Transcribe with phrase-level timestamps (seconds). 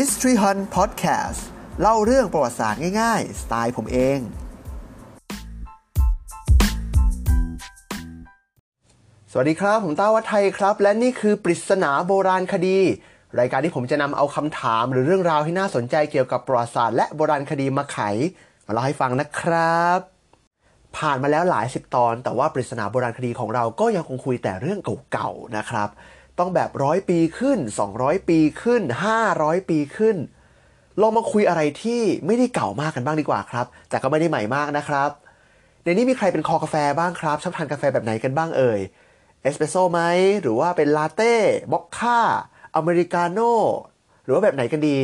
[0.00, 1.40] History Hunt Podcast
[1.80, 4.18] เล่าเรื่องประวัติศาสตร์ง่ายๆ สไตล์ผมเอง
[9.30, 12.78] สวัสดีครับ ผมต้าวัฒไทยครับ และนี่คือปริศนาโบราณคดี
[13.38, 17.98] รายการที่ผมจะนำเอาคำถามหรือเรื่องราวที่น่าสนใจเกี่ยวกับประวัติศาสตร์และโบราณคดีมาไข
[18.66, 20.00] มาเล่าให้ฟังนะครับ
[20.96, 24.78] ผ่านมาแล้วหลายสิบตอน แต่ว่าปริศนาโบราณคดีของเราก็ยังคงคุยแต่เรื่อง
[25.12, 25.90] เก่าๆนะครับ
[26.38, 27.58] ต้องแบบร้อยปีขึ้น
[27.94, 28.82] 200 ปีขึ้น
[29.26, 30.16] 500 ปีขึ้น
[31.00, 35.10] ลองมาคุยอะไรที่ไม่ได้เก่ามากกันบ้างดีกว่าครับ แต่ก็ไม่ได้ใหม่มากนะครับ
[35.84, 38.80] ในนี้มีใครเป็นคอกาแฟบ้างครับ ชอบทานกาแฟแบบไหนกันบ้างเอ่ย
[39.42, 40.00] เอสเปรสโซ่ไหม
[40.42, 41.34] หรือว่าเป็นลาเต้
[41.72, 42.18] มอคค่า
[42.76, 43.54] อเมริกาโน่
[44.24, 44.96] หรือว่าแบบไหนกันดี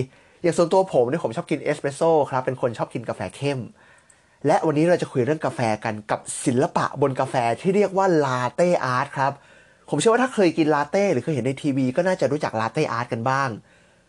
[0.42, 3.60] อย่างส่วนตัวผมเนี่ยผมชอบกินเอสเปรสโซ่ครับ เป็นคนชอบกินกาแฟเข้ม
[4.46, 9.32] และวันนี้เราจะคุยเรื่องกาแฟกันกับศิลปะบนกาแฟที่เรียกว่าลาเต้อาร์ตครับ
[9.88, 13.48] ผมเชื่อว่าถ้าเคยกินลาเต้หรือเคยเห็นในทีวีก็น่าจะรู้จักลาเต้อาร์ตกันบ้าง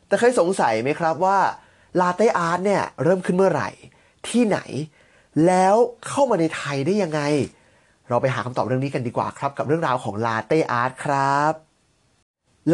[0.08, 1.38] แต่เคยสงสัยไหมครับว่า
[2.00, 3.70] ลาเต้อาร์ตเนี่ยเริ่มขึ้นเมื่อไหร่
[4.28, 4.60] ที่ไหน
[5.46, 5.76] แล้ว
[6.08, 7.22] เข้ามาในไทยได้ยังไง
[8.10, 11.54] เราไปหาคำตอบเรื่องนี้กันดีกว่าครับ กับเรื่องราวของลาเต้อาร์ตครับ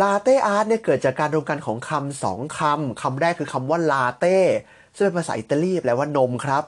[0.01, 4.37] ลาเต้อาร์ตเนี่ยเกิดจากการรวมกันของคำสองคำคำแรกคือคำว่าลาเต้
[4.95, 6.63] ซึ่งเป็นภาษาอิตาลีแปลว่านมครับ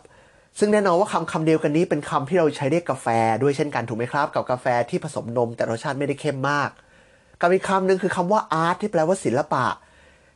[0.60, 3.08] ซึ่งแน่นอนว่าคำคำเดียวกันนี้เป็นคำที่เราใช้เรียกกาแฟ
[3.42, 6.70] ด้วยเช่นกันถูกไหมครับ กับกาแฟที่ผสมนมแต่รสชาติไม่ได้เข้มมาก
[7.42, 9.66] กับอีกคำหนึ่งคือคำว่า art ที่แปลว่าศิลปะ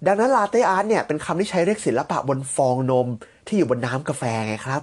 [0.05, 3.07] ดังนั้น latte art เนี่ยเป็นคำที่ใช้เรียกศิลปะบนฟองนม
[3.47, 4.81] ที่อยู่บนน้ำกาแฟไงครับ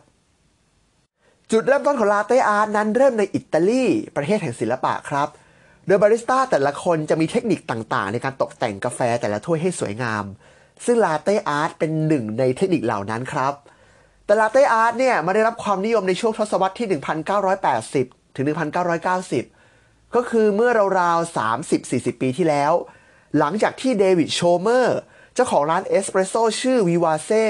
[1.51, 3.85] จุดเริ่มต้นของ latte art นั้นเริ่มในอิตาลี
[4.17, 5.29] ประเทศแห่งศิลปะครับ
[5.87, 10.25] โดยบาริสต้าแต่ละคนจะมีเทคนิคต่างๆ ในการตกแต่งกาแฟแต่ละถ้วยให้สวยงาม
[10.85, 13.55] ซึ่งลาเต้อาร์ตเป็นหนึ่งในเทคนิคเหล่านั้นครับ
[14.27, 16.89] แต่ลาเต้อาร์ตเนี่ยมาได้รับความนิยมในช่วงทศวรรษที่
[17.61, 18.47] 1980 ถึง
[19.31, 20.71] 1990 ก็คือเมื่อ
[21.01, 21.37] ราวๆ
[21.75, 22.73] 30-40 ปีที่แล้ว
[23.39, 24.99] หลังจากที่เดวิดโชเมอร์
[25.35, 27.47] เจ้าของร้านเอสเปรสโซชื่อ Vivace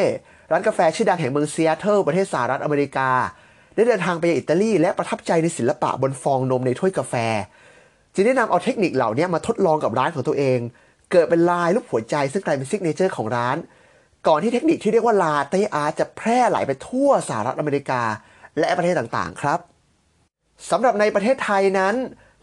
[0.51, 3.11] ร้านกาแฟชื่อดังแห่งเมืองซีแอตเทิลประเทศสหรัฐอเมริกา
[3.75, 7.15] ได้เดินทางไปยังอิตาลีและประทับใจในศิลปะบนฟองนมในถ้วยกาแฟ
[8.15, 10.59] จึงได้นำเอาเทคนิคเหล่านี้มาทดลองกับร้านของตัวเอง
[11.11, 13.57] เกิดเป็นลายรูปหัวใจซึ่งกลายเป็น signature ของร้าน
[14.27, 18.03] ก่อนที่เทคนิคที่เรียกว่าลาเต้อาร์ตจะแพร่หลายไปทั่วสหรัฐอเมริกา
[18.59, 19.59] และประเทศต่างๆครับ
[20.71, 21.95] สำหรับในประเทศไทยนั้น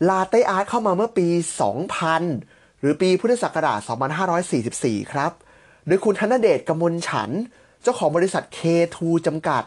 [0.09, 1.27] ลาเต้อาร์ตเข้ามาเมื่อปี
[2.05, 3.79] 2000 หรือปีพุทธศักราช
[4.45, 5.31] 2544 ครับ
[5.87, 7.29] โดยคุณธนเดชกมลฉัน
[7.81, 8.97] เจ้าของบริษัท K2
[9.27, 9.63] จำกัด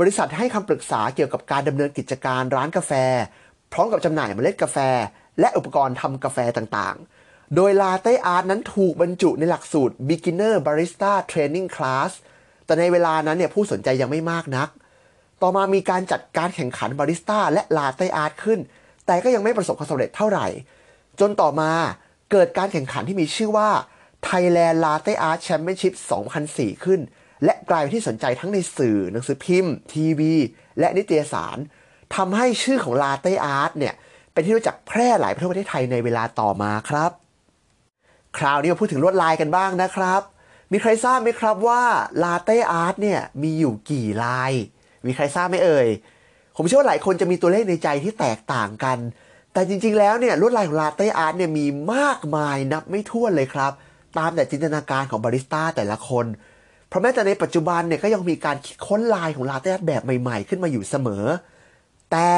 [0.00, 2.92] บริษัทให้คำปรึกษาเกี่ยวกับการดำเนินกิจการร้านกาแฟ
[3.72, 4.78] พร้อมกับจำหน่ายเมล็ดกาแฟ
[5.40, 7.15] และอุปกรณ์ทำกาแฟต่างๆ
[7.54, 12.10] โดยลาเต้อาร์ตนั้นถูกบรรจุในหลักสูตร Beginner Barista Training Class
[12.66, 14.68] แต่ในเวลานั้นเนี่ยผู้สนใจยังไม่มากนัก
[15.42, 18.58] ต่อมามีการจัดการแข่งขันบาริสต้าและลาเต้อาร์ตขึ้น
[19.06, 20.46] แต่ก็ยังไม่ประสบความสำเร็จเท่าไหร่
[21.20, 21.70] จนต่อมา
[22.30, 23.70] เกิดการแข่งขันที่มีชื่อว่า
[24.28, 25.94] Thailand Latte Art Championship
[26.38, 27.00] 2004 ขึ้น
[27.44, 30.34] และกลายเป็นที่สนใจทั้งในสื่อหนังสือพิมพ์ ทีวี
[30.78, 31.58] และนิตยสาร
[32.16, 33.94] ทำให้ชื่อของ Latte Art เนี่ย
[34.32, 37.10] เป็นที่รู้จักแพร่หลายไปทั่วประเทศไทยในเวลาต่อมาครับ
[38.38, 40.20] คราวนี้มาพูดถึงลวดลายกันบ้างนะครับ
[40.72, 41.82] มีใครทราบไหมครับว่า
[42.22, 44.52] Latte Art เนี่ยมีอยู่กี่ลาย
[45.06, 45.88] มีใครทราบไหมเอ่ย
[46.56, 48.98] ผมเชื่อว่าหลายคนจะมีตัวเลขในใจที่แตกต่างกัน
[49.52, 53.72] แต่จริงๆ แล้วเนี่ยลวดลายของลาเต้อาร์ตเนี่ยมีมากมายนับไม่ถ้วนเลยครับ
[54.18, 56.26] ตามแต่จินตนาการของบาริสต้าแต่ละคน
[56.88, 61.24] เพราะแม้แต่ในปัจจุบันเนี่ยก็ยังมีการคิดค้นลายของลาเต้อาร์ตแบบใหม่ๆ ขึ้นมาอยู่เสมอ
[62.12, 62.30] แต่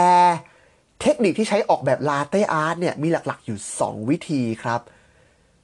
[1.01, 4.81] เทคนิคที่ใช้ออกแบบลาเต้อาร์ตเนี่ยมีหลักๆอยู่ 2 วิธีครับ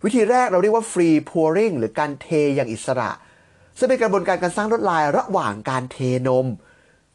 [0.05, 2.27] วิธีแรกเราเรียกว่า free pouring หรือการเท
[2.57, 3.11] อย่างอิสระ
[3.79, 6.47] ซึ่งเป็นกระบวนการการสร้างลวดลายระหว่างการเทนม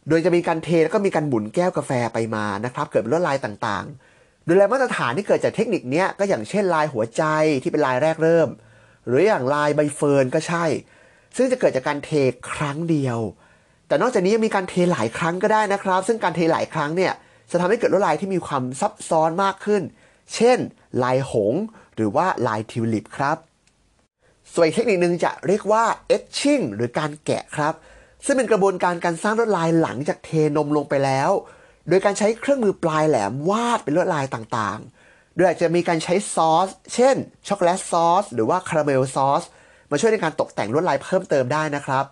[0.10, 7.24] โดยจะมีการเทแล้วก็มีการหมุนแก้วกาแฟไปมานะครับ เกิดเป็นลวดลายต่างๆ โดยลายมาตรฐานที่เกิดจากเทคนิคนี้ก็อย่างเช่นลายหัวใจ
[7.64, 8.50] ที่เป็นลายแรกเริ่ม
[9.08, 10.66] หรืออย่างลายใบเฟิร์นก็ใช่
[11.38, 12.12] ซึ่งจะเกิดจากการเท
[12.52, 13.20] ครั้งเดียว
[13.88, 17.14] แต่นอกจากนี้ยังมีการเทหลายครั้งก็ได้นะครับ ซึ่งการเทหลายครั้งเนี่ย
[17.52, 19.82] จะทำให้เกิดลวดลายที่มีความซับซ้อนมากขึ้น
[20.36, 20.58] เช่น
[21.04, 21.56] ลายหง
[22.00, 23.38] หรือว่าลายทิวลิปครับ
[24.54, 25.84] ส่วนอีกเทคนิคหนึ่งจะเรียกว่า
[26.16, 27.74] etching หรือการแกะครับ
[28.26, 31.32] ซึ่งเป็นกระบวนการการสร้างลวดลายหลังจากเทนมลงไปแล้ว
[31.90, 37.16] โดยการใช้เครื่องมือปลายแหลมวาดเป็นลวดลายต่างๆ โดยอาจจะมีการใช้ซอส เช่น
[37.48, 39.44] ช็อกโกแลตซอส หรือว่าคาราเมลซอส
[39.92, 42.06] มาช่วยในการตกแต่งลวดลายเพิ่มเติมได้นะครับ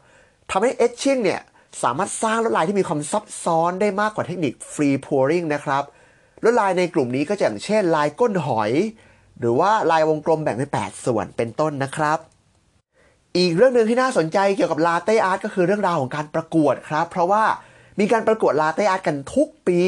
[0.52, 1.42] ทำให้ etching เนี่ย
[1.84, 5.84] สามารถสร้างลวดลายที่มีความซับซ้อนได้มากกว่าเทคนิค free pouring นะครับ
[6.44, 8.72] ลวดลายในกลุ่มนี้ก็จะอย่างเช่น ลายก้นหอย
[9.40, 12.20] หรือว่าลายวงกลมแบ่งเป็น8ส่วนเป็นต้นนะครับ
[13.38, 17.44] อีกเรื่องหนึ่งที่น่าสนใจเกี่ยวกับลาเต้อาร์ตก็คือเรื่องราวของการประกวดครับ เพราะว่า
[18.00, 19.82] มีการประกวดลาเต้อาร์ตกันทุกปี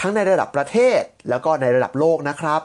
[0.00, 1.00] ทั้งในระดับประเทศ
[1.30, 2.60] แล้วก็ในระดับโลกนะครับ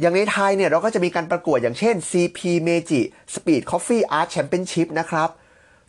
[0.00, 3.00] อย่างในไทยเนี่ยเราก็จะมีการประกวดอย่างเช่น CP Meiji
[3.34, 5.28] Speed Coffee Art Championship นะครับ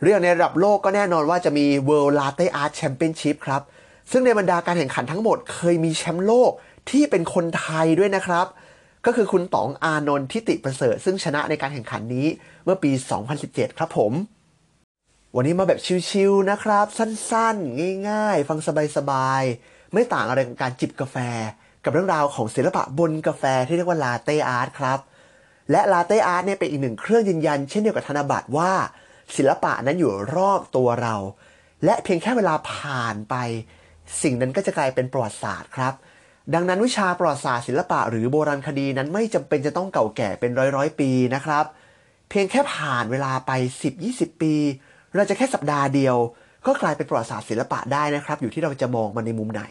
[0.02, 3.62] เรื่องในระดับโลกก็แน่นอนว่าจะมี World Latte Art Championship ครับ
[4.10, 6.50] ซึ่งในบรรดาการแข่งขันทั้งหมดเคยมีแชมป์โลก
[6.90, 8.46] ที่เป็นคนไทยด้วยนะครับ
[9.06, 12.26] ก็คือคุณต๋องอานนท์ทิติประเสริฐซึ่งชนะในการแข่งขันนี้
[12.64, 12.90] เมื่อปี
[13.34, 14.12] 2017 ครับผม
[15.36, 18.58] วันนี้มาแบบชิลๆนะครับ สั้นๆ ง่ายๆ ฟัง
[18.96, 21.16] สบายๆ ไม่ต่างอะไรกับการจิบกาแฟ
[21.84, 24.98] กับเรื่องราวของศิลปะบนกาแฟที่เรียกว่าลาเต้อาร์ตครับ
[25.70, 28.72] และลาเต้อาร์ตเนี่ยเป็นอีกหนึ่งเครื่องยืนยันเช่นเดียวกับธนบัตรว่า
[29.36, 31.16] ศิลปะนั้นอยู่รอบตัวเรา
[31.84, 33.34] และเพียงแค่เวลาผ่านไป
[34.22, 35.94] สิ่งนั้นก็จะกลายเป็นประวัติศาสตร์ครับ
[36.54, 41.64] ดังนั้นวิชาประวัติศาสตร์ศิลปะหรือโบราณคดีนั้นไม่จำเป็นจะต้องเก่าแก่เป็นร้อยร้อยปีนะครับ
[42.30, 43.52] เพียงแค่ผ่านเวลาไป
[43.96, 44.54] 10-20 ปี
[45.16, 46.16] เราจะแค่สัปดาห์เดียว
[46.66, 49.62] ก็กลายเป็นประวัติศาสตร์ศิลปะได้นะครับ อยู่ที่เราจะมองมันในมุมไหน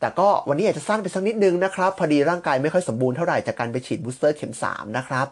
[0.00, 5.26] แต่ก็วันนี้อาจจะสั้นไปสักนิดนึงนะครับ พอดีร่างกายไม่ค่อยสมบูรณ์เท่าไหร่จากการไปฉีด booster เข็ม3นะครับ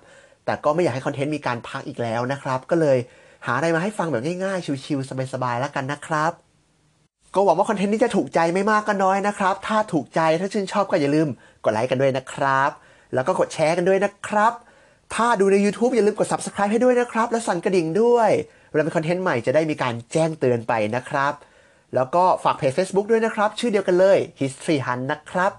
[0.44, 2.98] แต่ก็ไม่อยากให้ content มีการพักอีกแล้วนะครับ ก็เลย
[3.46, 6.32] หาอะไรมาให้ฟังแบบง่ายๆ ชิลๆสบายๆแล้วกันนะครับ
[7.34, 11.28] ก็หวังว่า content นี้จะถูกใจไม่มากก็น้อยนะครับ ถ้าถูกใจถ้าชื่นชอบก็อย่าลืม
[11.64, 12.70] กดไลค์กันด้วยนะครับ
[13.14, 14.52] แล้วก็กดแชร์กันด้วยนะครับ
[15.14, 18.30] ถ้าดูใน YouTube อย่าลืมกด Subscribe ให้ด้วยนะครับ และสั่นกระดิ่งด้วย
[18.70, 21.32] เวลามีคอนเทนต์ใหม่จะได้มีการแจ้งเตือนไปนะครับ
[21.94, 25.52] แล้วก็ฝากเพจ Facebook ด้วยนะครับ ชื่อเดียวกันเลย History Hunt นะครับ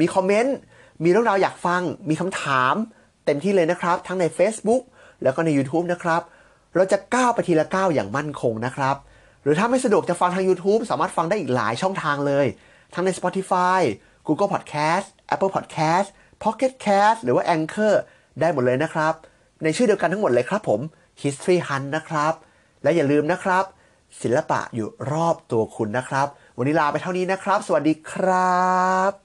[0.00, 0.56] มีคอมเมนต์
[1.04, 2.74] มีเรื่องราวอยากฟัง มีคำถาม
[3.24, 4.82] เต็มที่เลยนะครับ ทั้งใน Facebook
[5.22, 6.22] แล้วก็ใน YouTube นะครับ
[6.74, 8.96] เราจะก้าวไปทีละก้าวอย่างมั่นคงนะครับ
[9.44, 12.46] หรือถ้าไม่สะดวกจะฟังทาง YouTube สามารถฟังได้อีกหลายช่องทางเลย
[12.94, 13.80] ทั้งใน Spotify
[14.26, 16.08] Google Podcast Apple Podcast
[16.42, 17.94] Pocket Cast หรือว่า Anchor
[18.40, 19.14] ได้หมดเลยนะครับ
[19.62, 20.80] ในชื่อเดียวกันทั้งหมดเลยครับผม
[21.22, 22.32] History Hunt นะครับ
[22.82, 23.64] และอย่าลืมนะครับ
[24.22, 26.26] ศิลปะอยู่รอบตัวคุณนะครับ
[26.58, 28.62] วันนี้ลาไปเท่านี้นะครับ สวัสดีครั
[29.10, 29.23] บ